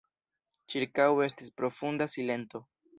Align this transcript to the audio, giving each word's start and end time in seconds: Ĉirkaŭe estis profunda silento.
Ĉirkaŭe 0.75 1.27
estis 1.29 1.55
profunda 1.61 2.13
silento. 2.19 2.69